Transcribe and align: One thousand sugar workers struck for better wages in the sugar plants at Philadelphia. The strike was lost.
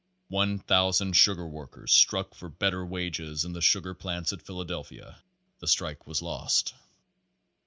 One 0.29 0.57
thousand 0.57 1.13
sugar 1.15 1.47
workers 1.47 1.93
struck 1.93 2.33
for 2.33 2.49
better 2.49 2.83
wages 2.83 3.45
in 3.45 3.53
the 3.53 3.61
sugar 3.61 3.93
plants 3.93 4.33
at 4.33 4.41
Philadelphia. 4.41 5.21
The 5.59 5.67
strike 5.67 6.07
was 6.07 6.23
lost. 6.23 6.73